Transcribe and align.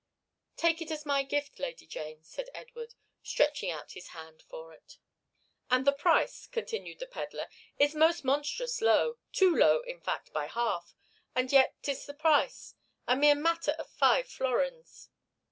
"Take 0.57 0.81
it 0.81 0.89
as 0.89 1.05
my 1.05 1.21
gift, 1.21 1.59
Lady 1.59 1.85
Jane," 1.85 2.23
said 2.23 2.49
Edward, 2.55 2.95
stretching 3.21 3.69
out 3.69 3.91
his 3.91 4.07
hand 4.17 4.41
for 4.41 4.73
it. 4.73 4.97
"And 5.69 5.85
the 5.85 5.91
price," 5.91 6.47
continued 6.47 6.97
the 6.97 7.05
pedler, 7.05 7.47
"is 7.77 7.93
most 7.93 8.25
monstrous 8.25 8.81
low, 8.81 9.19
too 9.31 9.55
low 9.55 9.81
in 9.81 10.01
fact 10.01 10.33
by 10.33 10.47
half, 10.47 10.95
and 11.35 11.51
yet 11.51 11.75
'tis 11.83 12.07
the 12.07 12.15
price. 12.15 12.73
A 13.05 13.15
mere 13.15 13.35
matter 13.35 13.73
of 13.77 13.91
five 13.91 14.27
florins." 14.27 15.11